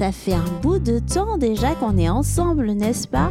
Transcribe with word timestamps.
Ça 0.00 0.12
fait 0.12 0.32
un 0.32 0.60
bout 0.62 0.78
de 0.78 0.98
temps 0.98 1.36
déjà 1.36 1.74
qu'on 1.74 1.98
est 1.98 2.08
ensemble, 2.08 2.70
n'est-ce 2.70 3.06
pas? 3.06 3.30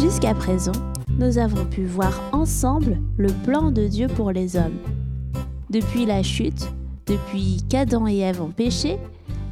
Jusqu'à 0.00 0.34
présent, 0.34 0.72
nous 1.16 1.38
avons 1.38 1.64
pu 1.64 1.84
voir 1.84 2.20
ensemble 2.32 2.98
le 3.16 3.32
plan 3.44 3.70
de 3.70 3.86
Dieu 3.86 4.08
pour 4.08 4.32
les 4.32 4.56
hommes. 4.56 4.78
Depuis 5.70 6.06
la 6.06 6.24
chute, 6.24 6.68
depuis 7.06 7.62
qu'Adam 7.68 8.08
et 8.08 8.18
Ève 8.18 8.42
ont 8.42 8.50
péché, 8.50 8.98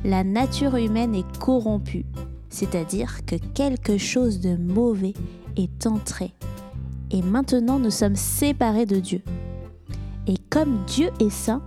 la 0.05 0.25
nature 0.25 0.75
humaine 0.75 1.15
est 1.15 1.39
corrompue, 1.39 2.05
c'est-à-dire 2.49 3.25
que 3.25 3.37
quelque 3.55 3.97
chose 3.97 4.41
de 4.41 4.57
mauvais 4.57 5.15
est 5.57 5.87
entré. 5.87 6.33
Et 7.13 7.23
maintenant 7.23 7.79
nous 7.79 7.93
sommes 7.93 8.17
séparés 8.17 8.87
de 8.87 8.99
Dieu. 8.99 9.23
Et 10.27 10.39
comme 10.51 10.81
Dieu 10.89 11.11
est 11.21 11.31
saint, 11.31 11.63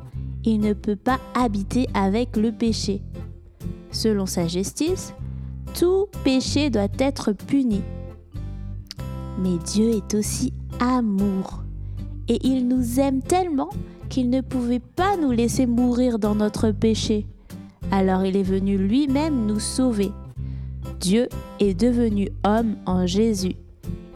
il 0.50 0.62
ne 0.62 0.74
peut 0.74 0.96
pas 0.96 1.20
habiter 1.36 1.88
avec 1.94 2.36
le 2.36 2.52
péché. 2.52 3.02
Selon 3.92 4.26
sa 4.26 4.48
justice, 4.48 5.14
tout 5.78 6.08
péché 6.24 6.72
doit 6.72 6.88
être 6.98 7.34
puni. 7.34 7.82
Mais 9.40 9.58
Dieu 9.64 9.90
est 9.90 10.16
aussi 10.16 10.54
amour. 10.80 11.64
Et 12.28 12.40
il 12.48 12.68
nous 12.68 13.00
aime 13.00 13.22
tellement 13.22 13.70
qu'il 14.10 14.32
ne 14.32 14.42
pouvait 14.42 14.80
pas 14.80 15.18
nous 15.18 15.32
laisser 15.32 15.68
mourir 15.68 16.18
dans 16.18 16.34
notre 16.34 16.72
péché. 16.72 17.28
Alors 17.92 18.26
il 18.26 18.36
est 18.36 18.44
venu 18.44 18.76
lui-même 18.78 19.46
nous 19.46 19.60
sauver. 19.60 20.12
Dieu 21.00 21.30
est 21.60 21.80
devenu 21.80 22.30
homme 22.44 22.76
en 22.88 23.06
Jésus. 23.06 23.56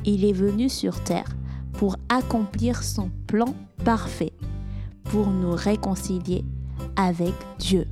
Il 0.03 0.25
est 0.25 0.33
venu 0.33 0.67
sur 0.67 0.99
terre 1.03 1.29
pour 1.73 1.95
accomplir 2.09 2.83
son 2.83 3.11
plan 3.27 3.53
parfait, 3.85 4.33
pour 5.13 5.27
nous 5.27 5.51
réconcilier 5.51 6.43
avec 6.95 7.35
Dieu. 7.59 7.85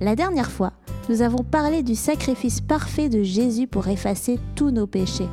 La 0.00 0.16
dernière 0.16 0.50
fois, 0.50 0.72
nous 1.10 1.20
avons 1.20 1.44
parlé 1.44 1.82
du 1.82 1.94
sacrifice 1.94 2.62
parfait 2.62 3.10
de 3.10 3.22
Jésus 3.22 3.66
pour 3.66 3.88
effacer 3.88 4.38
tous 4.54 4.70
nos 4.70 4.86
péchés. 4.86 5.28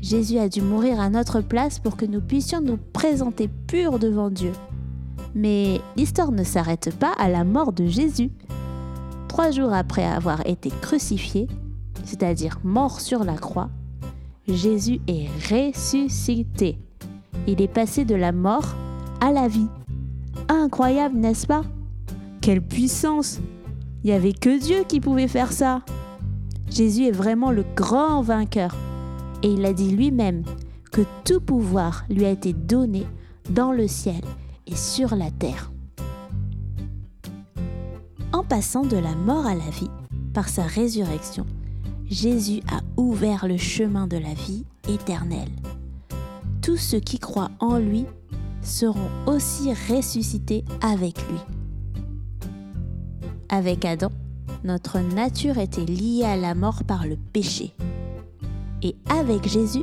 Jésus 0.00 0.38
a 0.38 0.48
dû 0.48 0.62
mourir 0.62 0.98
à 0.98 1.10
notre 1.10 1.42
place 1.42 1.78
pour 1.78 1.96
que 1.96 2.06
nous 2.06 2.20
puissions 2.20 2.60
nous 2.60 2.76
présenter 2.76 3.48
purs 3.68 4.00
devant 4.00 4.30
Dieu. 4.30 4.50
Mais 5.36 5.80
l'histoire 5.96 6.32
ne 6.32 6.42
s'arrête 6.42 6.92
pas 6.98 7.12
à 7.16 7.28
la 7.28 7.44
mort 7.44 7.72
de 7.72 7.86
Jésus. 7.86 8.32
Trois 9.28 9.52
jours 9.52 9.72
après 9.72 10.04
avoir 10.04 10.44
été 10.44 10.70
crucifié, 10.82 11.46
c'est-à-dire 12.04 12.58
mort 12.64 13.00
sur 13.00 13.22
la 13.22 13.36
croix, 13.36 13.70
Jésus 14.48 14.98
est 15.06 15.28
ressuscité. 15.48 16.80
Il 17.46 17.60
est 17.60 17.68
passé 17.68 18.04
de 18.04 18.14
la 18.14 18.32
mort 18.32 18.74
à 19.20 19.32
la 19.32 19.48
vie. 19.48 19.68
Incroyable, 20.48 21.16
n'est-ce 21.16 21.46
pas? 21.46 21.62
Quelle 22.40 22.62
puissance 22.62 23.40
Il 24.02 24.08
n'y 24.08 24.12
avait 24.12 24.32
que 24.32 24.58
Dieu 24.58 24.84
qui 24.86 25.00
pouvait 25.00 25.28
faire 25.28 25.52
ça. 25.52 25.82
Jésus 26.70 27.06
est 27.06 27.12
vraiment 27.12 27.50
le 27.50 27.64
grand 27.76 28.22
vainqueur. 28.22 28.76
Et 29.42 29.48
il 29.48 29.64
a 29.64 29.72
dit 29.72 29.94
lui-même 29.94 30.42
que 30.90 31.02
tout 31.24 31.40
pouvoir 31.40 32.04
lui 32.08 32.24
a 32.24 32.30
été 32.30 32.52
donné 32.52 33.06
dans 33.50 33.72
le 33.72 33.86
ciel 33.86 34.22
et 34.66 34.76
sur 34.76 35.14
la 35.14 35.30
terre. 35.30 35.70
En 38.32 38.42
passant 38.42 38.82
de 38.82 38.96
la 38.96 39.14
mort 39.14 39.46
à 39.46 39.54
la 39.54 39.70
vie, 39.70 39.90
par 40.32 40.48
sa 40.48 40.64
résurrection, 40.64 41.46
Jésus 42.10 42.60
a 42.70 42.80
ouvert 43.00 43.46
le 43.46 43.56
chemin 43.56 44.06
de 44.06 44.16
la 44.16 44.34
vie 44.34 44.64
éternelle. 44.88 45.50
Tous 46.64 46.78
ceux 46.78 47.00
qui 47.00 47.18
croient 47.18 47.50
en 47.60 47.76
lui 47.76 48.06
seront 48.62 49.10
aussi 49.26 49.70
ressuscités 49.90 50.64
avec 50.80 51.18
lui. 51.28 51.38
Avec 53.50 53.84
Adam, 53.84 54.08
notre 54.64 54.98
nature 55.00 55.58
était 55.58 55.84
liée 55.84 56.24
à 56.24 56.38
la 56.38 56.54
mort 56.54 56.82
par 56.84 57.06
le 57.06 57.16
péché. 57.16 57.74
Et 58.82 58.96
avec 59.10 59.46
Jésus, 59.46 59.82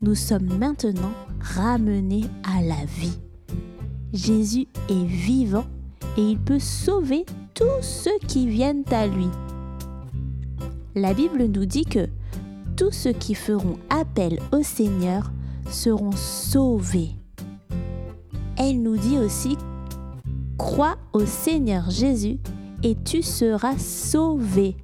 nous 0.00 0.14
sommes 0.14 0.56
maintenant 0.56 1.12
ramenés 1.38 2.24
à 2.44 2.62
la 2.62 2.82
vie. 2.86 3.18
Jésus 4.14 4.68
est 4.88 5.04
vivant 5.04 5.66
et 6.16 6.22
il 6.22 6.38
peut 6.38 6.60
sauver 6.60 7.26
tous 7.52 7.82
ceux 7.82 8.18
qui 8.26 8.48
viennent 8.48 8.84
à 8.90 9.06
lui. 9.06 9.28
La 10.94 11.12
Bible 11.12 11.44
nous 11.44 11.66
dit 11.66 11.84
que 11.84 12.08
tous 12.74 12.90
ceux 12.90 13.12
qui 13.12 13.34
feront 13.34 13.76
appel 13.90 14.38
au 14.50 14.62
Seigneur 14.62 15.30
seront 15.70 16.12
sauvés. 16.12 17.16
Elle 18.56 18.82
nous 18.82 18.96
dit 18.96 19.18
aussi, 19.18 19.56
crois 20.58 20.96
au 21.12 21.24
Seigneur 21.26 21.90
Jésus 21.90 22.38
et 22.82 22.96
tu 23.04 23.22
seras 23.22 23.78
sauvé. 23.78 24.76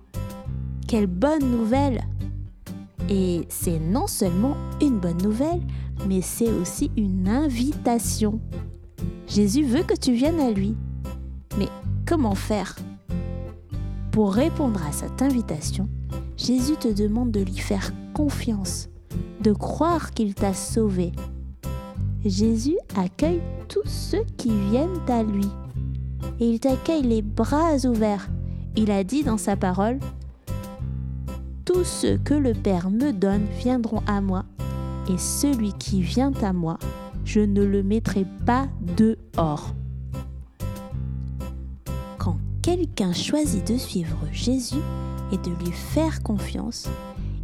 Quelle 0.87 1.07
bonne 1.07 1.51
nouvelle 1.51 2.03
Et 3.09 3.47
c'est 3.49 3.79
non 3.79 4.07
seulement 4.07 4.57
une 4.81 4.99
bonne 4.99 5.23
nouvelle, 5.23 5.61
mais 6.09 6.21
c'est 6.23 6.51
aussi 6.51 6.91
une 6.97 7.29
invitation. 7.29 8.41
Jésus 9.27 9.65
veut 9.65 9.83
que 9.83 9.97
tu 9.99 10.13
viennes 10.13 10.41
à 10.41 10.51
lui. 10.51 10.77
Mais 11.59 11.69
comment 12.07 12.35
faire? 12.35 12.77
Pour 14.13 14.33
répondre 14.33 14.81
à 14.89 14.93
cette 14.93 15.23
invitation, 15.23 15.89
Jésus 16.37 16.77
te 16.77 16.89
demande 16.89 17.31
de 17.31 17.41
lui 17.41 17.59
faire 17.59 17.93
confiance, 18.15 18.89
de 19.41 19.53
croire 19.53 20.13
qu'il 20.13 20.35
t'a 20.35 20.55
sauvé. 20.55 21.13
Jésus 22.25 22.77
accueille 22.97 23.41
tous 23.69 23.87
ceux 23.87 24.25
qui 24.37 24.51
viennent 24.71 25.01
à 25.09 25.23
lui. 25.23 25.47
Et 26.41 26.51
il 26.51 26.61
t'accueille 26.61 27.03
les 27.03 27.23
bras 27.23 27.77
ouverts. 27.85 28.29
Il 28.77 28.91
a 28.91 29.05
dit 29.05 29.23
dans 29.23 29.39
sa 29.39 29.57
parole, 29.57 29.99
Tous 31.65 31.85
ceux 31.85 32.19
que 32.19 32.35
le 32.35 32.55
Père 32.55 32.91
me 32.91 33.13
donne 33.13 33.47
viendront 33.59 34.03
à 34.07 34.21
moi, 34.21 34.45
et 35.09 35.19
celui 35.19 35.73
qui 35.75 36.03
vient 36.03 36.33
à 36.43 36.53
moi, 36.53 36.79
je 37.25 37.41
ne 37.41 37.63
le 37.63 37.83
mettrai 37.83 38.25
pas 38.47 38.67
dehors. 38.97 39.75
Quand 42.19 42.39
quelqu'un 42.63 43.13
choisit 43.13 43.67
de 43.67 43.77
suivre 43.77 44.19
Jésus 44.33 44.83
et 45.33 45.37
de 45.37 45.51
lui 45.63 45.73
faire 45.73 46.23
confiance, 46.23 46.89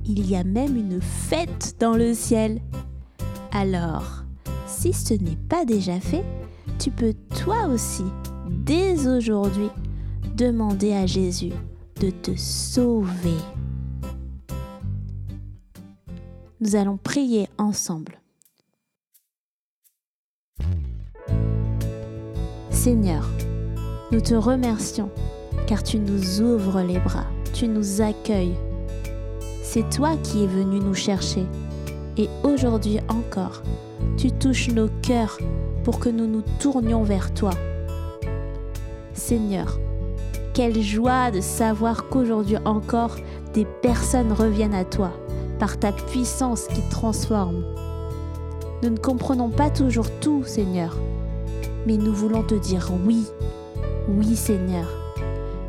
il 0.06 0.28
y 0.28 0.37
a 0.37 0.44
même 0.44 0.76
une 0.76 1.00
fête 1.00 1.76
dans 1.81 1.97
le 1.97 2.15
ciel. 2.15 2.60
Alors, 3.53 4.25
si 4.66 4.92
ce 4.92 5.15
n'est 5.15 5.38
pas 5.48 5.65
déjà 5.65 6.00
fait, 6.00 6.25
tu 6.78 6.91
peux 6.91 7.15
toi 7.42 7.66
aussi, 7.66 8.04
dès 8.50 9.06
aujourd'hui, 9.06 9.70
demander 10.37 10.93
à 10.93 11.06
Jésus 11.06 11.53
de 12.00 12.10
te 12.10 12.37
sauver. 12.37 13.38
Nous 16.60 16.76
allons 16.76 16.97
prier 16.97 17.48
ensemble. 17.59 18.20
Seigneur, 22.70 23.28
nous 24.12 24.20
te 24.20 24.34
remercions 24.34 25.10
car 25.66 25.82
tu 25.82 25.98
nous 25.98 26.41
ouvres 26.43 26.82
les 26.82 26.98
bras, 26.98 27.26
tu 27.54 27.69
nous 27.69 28.00
accueilles. 28.00 28.56
C'est 29.75 29.91
toi 29.91 30.17
qui 30.23 30.45
es 30.45 30.47
venu 30.47 30.79
nous 30.79 30.95
chercher 30.95 31.47
et 32.17 32.29
aujourd'hui 32.45 33.01
encore, 33.09 33.65
tu 34.17 34.31
touches 34.31 34.69
nos 34.69 34.87
cœurs 35.03 35.37
pour 35.83 35.99
que 35.99 36.09
nous 36.09 36.29
nous 36.29 36.45
tournions 36.61 37.03
vers 37.03 37.35
toi. 37.35 37.51
Seigneur, 39.15 39.81
quelle 40.53 40.81
joie 40.81 41.33
de 41.33 41.41
savoir 41.41 42.09
qu'aujourd'hui 42.09 42.59
encore, 42.65 43.17
des 43.53 43.65
personnes 43.65 44.31
reviennent 44.33 44.77
à 44.77 44.85
toi 44.85 45.11
par 45.59 45.77
ta 45.77 45.91
puissance 45.91 46.69
qui 46.69 46.88
transforme. 46.88 47.65
Nous 48.85 48.91
ne 48.91 48.99
comprenons 48.99 49.50
pas 49.50 49.70
toujours 49.70 50.20
tout, 50.20 50.44
Seigneur, 50.44 50.97
mais 51.85 51.97
nous 51.97 52.15
voulons 52.15 52.44
te 52.44 52.55
dire 52.55 52.93
oui, 53.05 53.27
oui 54.06 54.37
Seigneur. 54.37 54.87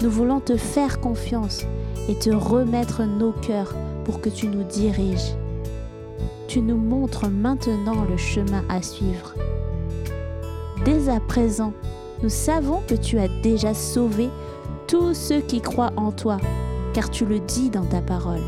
Nous 0.04 0.12
voulons 0.12 0.42
te 0.42 0.58
faire 0.58 1.00
confiance 1.00 1.66
et 2.08 2.14
te 2.14 2.30
remettre 2.30 3.04
nos 3.04 3.32
cœurs 3.32 3.74
pour 4.06 4.22
que 4.22 4.30
tu 4.30 4.48
nous 4.48 4.64
diriges. 4.64 5.36
Tu 6.48 6.62
nous 6.62 6.78
montres 6.78 7.28
maintenant 7.28 8.06
le 8.10 8.16
chemin 8.16 8.64
à 8.70 8.82
suivre. 8.82 9.34
Dès 10.86 11.10
à 11.10 11.20
présent, 11.20 11.74
nous 12.24 12.30
savons 12.30 12.82
que 12.88 12.96
tu 12.96 13.20
as 13.20 13.28
déjà 13.42 13.74
sauvé 13.74 14.30
tous 14.88 15.14
ceux 15.14 15.42
qui 15.42 15.60
croient 15.60 15.94
en 15.98 16.12
toi, 16.12 16.38
car 16.94 17.10
tu 17.10 17.26
le 17.26 17.40
dis 17.40 17.70
dans 17.70 17.86
ta 17.86 18.02
parole. 18.02 18.44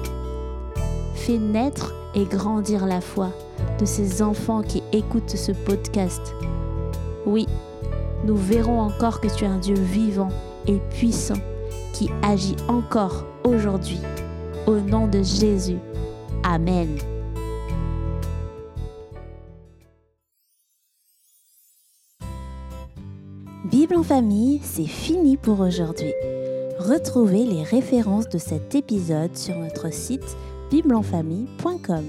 Fais 1.16 1.38
naître 1.38 1.94
et 2.16 2.24
grandir 2.24 2.86
la 2.86 3.02
foi 3.02 3.32
de 3.80 3.86
ces 3.86 4.22
enfants 4.22 4.62
qui 4.62 4.82
écoutent 4.94 5.36
ce 5.36 5.52
podcast 5.52 6.34
oui, 7.28 7.46
nous 8.24 8.38
verrons 8.38 8.80
encore 8.80 9.20
que 9.20 9.28
tu 9.28 9.44
es 9.44 9.48
un 9.48 9.58
Dieu 9.58 9.76
vivant 9.76 10.30
et 10.66 10.80
puissant 10.92 11.36
qui 11.92 12.10
agit 12.24 12.56
encore 12.70 13.26
aujourd'hui. 13.44 14.00
Au 14.68 14.82
nom 14.82 15.08
de 15.08 15.24
Jésus. 15.24 15.78
Amen. 16.44 16.90
Bible 23.64 23.96
en 23.96 24.04
famille, 24.04 24.60
c'est 24.64 24.84
fini 24.84 25.38
pour 25.38 25.62
aujourd'hui. 25.62 26.12
Retrouvez 26.80 27.46
les 27.46 27.64
références 27.64 28.28
de 28.28 28.38
cet 28.38 28.76
épisode 28.76 29.38
sur 29.38 29.56
notre 29.56 29.94
site 29.94 30.36
bibleenfamille.com 30.70 32.04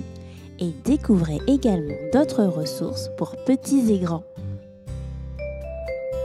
et 0.59 0.73
découvrez 0.85 1.39
également 1.47 1.95
d'autres 2.13 2.45
ressources 2.45 3.09
pour 3.17 3.37
petits 3.47 3.93
et 3.93 4.01
grands. 4.01 4.25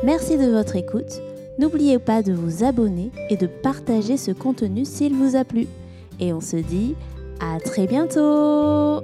Merci 0.04 0.38
de 0.38 0.50
votre 0.50 0.76
écoute. 0.76 1.22
N'oubliez 1.60 2.00
pas 2.00 2.24
de 2.24 2.34
vous 2.34 2.64
abonner 2.64 3.12
et 3.30 3.38
de 3.38 3.46
partager 3.46 4.18
ce 4.18 4.32
contenu 4.32 4.84
s'il 4.84 5.14
vous 5.14 5.36
a 5.36 5.44
plu. 5.44 5.68
Et 6.24 6.32
on 6.32 6.40
se 6.40 6.56
dit 6.56 6.96
à 7.42 7.60
très 7.60 7.86
bientôt 7.86 9.04